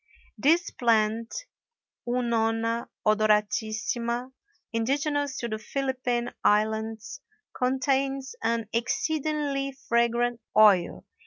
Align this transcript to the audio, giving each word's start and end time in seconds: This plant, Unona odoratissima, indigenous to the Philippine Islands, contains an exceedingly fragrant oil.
This 0.35 0.71
plant, 0.71 1.45
Unona 2.07 2.89
odoratissima, 3.05 4.31
indigenous 4.73 5.37
to 5.37 5.47
the 5.47 5.59
Philippine 5.59 6.33
Islands, 6.43 7.21
contains 7.55 8.33
an 8.41 8.67
exceedingly 8.73 9.73
fragrant 9.87 10.41
oil. 10.57 11.05